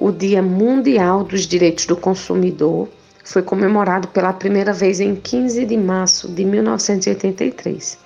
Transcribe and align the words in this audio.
O 0.00 0.12
Dia 0.12 0.40
Mundial 0.40 1.24
dos 1.24 1.44
Direitos 1.44 1.84
do 1.84 1.96
Consumidor 1.96 2.88
foi 3.24 3.42
comemorado 3.42 4.06
pela 4.06 4.32
primeira 4.32 4.72
vez 4.72 5.00
em 5.00 5.16
15 5.16 5.64
de 5.64 5.76
março 5.76 6.28
de 6.28 6.44
1983. 6.44 7.98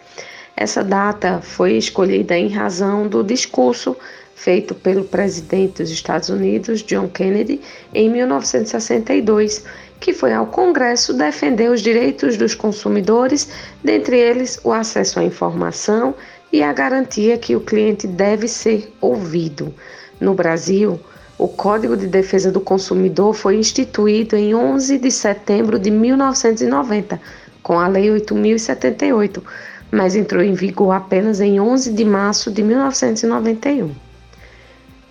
Essa 0.57 0.83
data 0.83 1.43
foi 1.43 1.77
escolhida 1.77 2.35
em 2.35 2.49
razão 2.49 3.07
do 3.07 3.23
discurso 3.23 3.95
feito 4.35 4.75
pelo 4.75 5.05
presidente 5.05 5.83
dos 5.83 5.91
Estados 5.91 6.31
Unidos, 6.31 6.83
John 6.83 7.09
Kennedy, 7.09 7.61
em 7.93 8.09
1962, 8.09 9.63
que 10.01 10.15
foi 10.15 10.33
ao 10.33 10.47
Congresso 10.47 11.13
defender 11.13 11.71
os 11.71 11.83
direitos 11.83 12.39
dos 12.39 12.55
consumidores, 12.55 13.51
dentre 13.85 14.19
eles 14.19 14.59
o 14.65 14.73
acesso 14.73 15.21
à 15.21 15.25
informação 15.25 16.15
e 16.51 16.63
a 16.63 16.73
garantia 16.73 17.37
que 17.37 17.55
o 17.55 17.61
cliente 17.61 18.07
deve 18.07 18.49
ser 18.49 18.91
ouvido. 18.99 19.75
No 20.19 20.33
Brasil, 20.33 20.99
o 21.39 21.49
Código 21.49 21.97
de 21.97 22.07
Defesa 22.07 22.53
do 22.53 22.61
Consumidor 22.61 23.35
foi 23.35 23.57
instituído 23.57 24.37
em 24.37 24.55
11 24.55 24.99
de 24.99 25.11
setembro 25.11 25.79
de 25.79 25.91
1990, 25.91 27.21
com 27.63 27.79
a 27.79 27.89
Lei 27.89 28.11
8078, 28.11 29.43
mas 29.91 30.15
entrou 30.15 30.43
em 30.43 30.55
vigor 30.55 30.93
apenas 30.93 31.41
em 31.41 31.61
11 31.61 31.93
de 31.93 32.05
março 32.05 32.51
de 32.51 32.63
1991. 32.63 33.91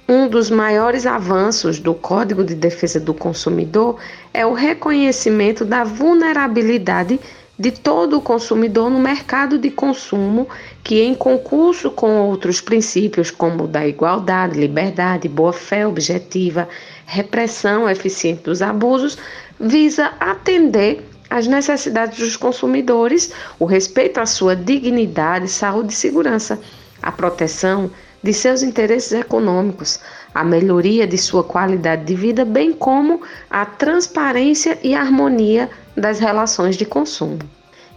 Um 0.08 0.28
dos 0.28 0.50
maiores 0.50 1.06
avanços 1.06 1.80
do 1.80 1.94
Código 1.94 2.44
de 2.44 2.54
Defesa 2.54 3.00
do 3.00 3.14
Consumidor 3.14 3.98
é 4.34 4.46
o 4.46 4.54
reconhecimento 4.54 5.64
da 5.64 5.84
vulnerabilidade 5.84 7.20
de 7.62 7.70
todo 7.70 8.18
o 8.18 8.22
consumidor 8.22 8.90
no 8.90 8.98
mercado 8.98 9.60
de 9.60 9.70
consumo, 9.70 10.50
que, 10.84 11.00
em 11.00 11.14
concurso 11.14 11.92
com 11.92 12.18
outros 12.18 12.60
princípios, 12.60 13.30
como 13.30 13.68
da 13.68 13.88
igualdade, 13.88 14.60
liberdade, 14.60 15.30
boa-fé 15.30 15.86
objetiva, 15.86 16.68
repressão 17.06 17.88
eficiente 17.88 18.42
dos 18.42 18.64
abusos, 18.64 19.16
visa 19.60 20.12
atender 20.20 21.06
às 21.30 21.46
necessidades 21.46 22.18
dos 22.18 22.36
consumidores, 22.36 23.32
o 23.60 23.66
respeito 23.66 24.20
à 24.20 24.26
sua 24.26 24.56
dignidade, 24.56 25.48
saúde 25.48 25.94
e 25.94 25.96
segurança, 25.96 26.60
a 27.00 27.12
proteção 27.12 27.92
de 28.24 28.34
seus 28.34 28.64
interesses 28.64 29.12
econômicos, 29.12 30.00
a 30.34 30.44
melhoria 30.44 31.06
de 31.06 31.18
sua 31.18 31.44
qualidade 31.44 32.06
de 32.06 32.16
vida, 32.16 32.44
bem 32.44 32.74
como 32.74 33.22
a 33.52 33.66
transparência 33.66 34.80
e 34.84 34.96
harmonia 34.96 35.70
das 35.96 36.20
relações 36.20 36.78
de 36.78 36.86
consumo. 36.86 37.40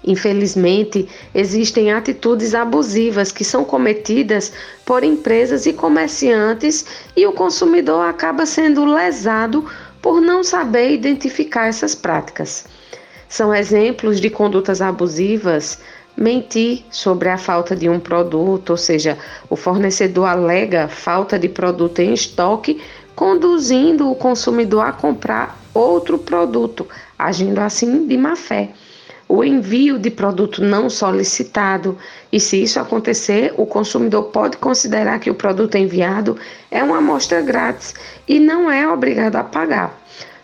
Infelizmente, 0.07 1.09
existem 1.35 1.91
atitudes 1.91 2.55
abusivas 2.55 3.33
que 3.33 3.43
são 3.43 3.65
cometidas 3.65 4.53
por 4.85 5.03
empresas 5.03 5.65
e 5.65 5.73
comerciantes 5.73 6.85
e 7.17 7.27
o 7.27 7.33
consumidor 7.33 8.07
acaba 8.07 8.45
sendo 8.45 8.85
lesado 8.85 9.65
por 10.03 10.21
não 10.21 10.45
saber 10.45 10.93
identificar 10.93 11.69
essas 11.69 11.95
práticas. 11.95 12.67
São 13.29 13.55
exemplos 13.55 14.21
de 14.21 14.29
condutas 14.29 14.83
abusivas 14.83 15.79
mentir 16.17 16.85
sobre 16.91 17.29
a 17.29 17.39
falta 17.39 17.75
de 17.75 17.89
um 17.89 17.99
produto, 17.99 18.71
ou 18.71 18.77
seja, 18.77 19.19
o 19.49 19.57
fornecedor 19.57 20.27
alega 20.27 20.87
falta 20.87 21.39
de 21.39 21.49
produto 21.49 21.99
em 22.01 22.13
estoque, 22.13 22.81
conduzindo 23.17 24.11
o 24.11 24.15
consumidor 24.15 24.85
a 24.85 24.93
comprar 24.93 25.59
outro 25.73 26.19
produto, 26.19 26.87
agindo 27.27 27.59
assim 27.59 28.07
de 28.07 28.17
má 28.17 28.37
fé. 28.37 28.71
O 29.27 29.43
envio 29.43 29.99
de 29.99 30.11
produto 30.11 30.63
não 30.63 30.91
solicitado, 30.91 31.97
e 32.31 32.39
se 32.39 32.63
isso 32.63 32.79
acontecer, 32.79 33.55
o 33.57 33.65
consumidor 33.65 34.25
pode 34.25 34.59
considerar 34.59 35.19
que 35.19 35.31
o 35.31 35.35
produto 35.35 35.77
enviado 35.77 36.37
é 36.71 36.83
uma 36.83 36.99
amostra 36.99 37.41
grátis 37.41 37.95
e 38.29 38.39
não 38.39 38.71
é 38.71 38.87
obrigado 38.87 39.37
a 39.37 39.43
pagar. 39.43 39.99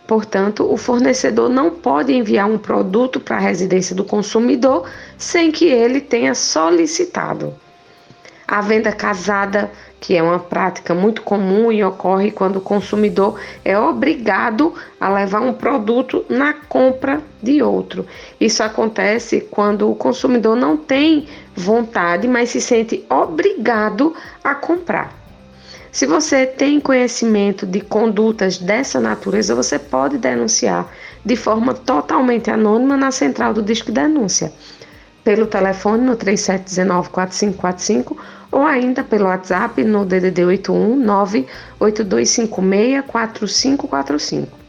Portanto, 0.06 0.66
o 0.68 0.76
fornecedor 0.76 1.48
não 1.48 1.70
pode 1.70 2.12
enviar 2.12 2.50
um 2.50 2.58
produto 2.58 3.20
para 3.20 3.36
a 3.36 3.40
residência 3.40 3.94
do 3.94 4.02
consumidor 4.02 4.88
sem 5.16 5.52
que 5.52 5.66
ele 5.66 6.00
tenha 6.00 6.34
solicitado. 6.34 7.54
A 8.50 8.60
venda 8.60 8.90
casada, 8.90 9.70
que 10.00 10.16
é 10.16 10.20
uma 10.20 10.40
prática 10.40 10.92
muito 10.92 11.22
comum 11.22 11.70
e 11.70 11.84
ocorre 11.84 12.32
quando 12.32 12.56
o 12.56 12.60
consumidor 12.60 13.38
é 13.64 13.78
obrigado 13.78 14.74
a 15.00 15.08
levar 15.08 15.40
um 15.40 15.52
produto 15.52 16.24
na 16.28 16.52
compra 16.52 17.22
de 17.40 17.62
outro. 17.62 18.04
Isso 18.40 18.60
acontece 18.64 19.42
quando 19.52 19.88
o 19.88 19.94
consumidor 19.94 20.56
não 20.56 20.76
tem 20.76 21.28
vontade, 21.54 22.26
mas 22.26 22.50
se 22.50 22.60
sente 22.60 23.06
obrigado 23.08 24.16
a 24.42 24.52
comprar. 24.52 25.14
Se 25.92 26.04
você 26.04 26.44
tem 26.44 26.80
conhecimento 26.80 27.64
de 27.64 27.80
condutas 27.80 28.58
dessa 28.58 28.98
natureza, 28.98 29.54
você 29.54 29.78
pode 29.78 30.18
denunciar 30.18 30.88
de 31.24 31.36
forma 31.36 31.72
totalmente 31.72 32.50
anônima 32.50 32.96
na 32.96 33.12
central 33.12 33.54
do 33.54 33.62
Disque 33.62 33.92
Denúncia, 33.92 34.52
pelo 35.24 35.46
telefone 35.46 36.04
no 36.04 36.14
3719-4545 36.16 38.16
ou 38.50 38.66
ainda 38.66 39.04
pelo 39.04 39.26
WhatsApp 39.26 39.84
no 39.84 40.04
DDD 40.04 40.44
81 40.44 40.96
98256 40.96 43.04
4545. 43.06 44.60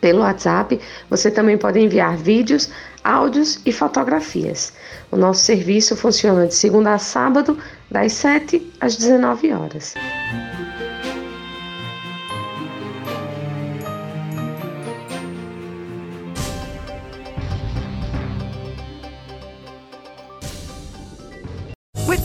Pelo 0.00 0.20
WhatsApp, 0.20 0.78
você 1.08 1.30
também 1.30 1.56
pode 1.56 1.80
enviar 1.80 2.14
vídeos, 2.16 2.70
áudios 3.02 3.58
e 3.64 3.72
fotografias. 3.72 4.72
O 5.10 5.16
nosso 5.16 5.42
serviço 5.42 5.96
funciona 5.96 6.46
de 6.46 6.54
segunda 6.54 6.92
a 6.92 6.98
sábado, 6.98 7.56
das 7.90 8.12
7 8.12 8.70
às 8.80 8.96
19 8.96 9.50
horas. 9.52 9.94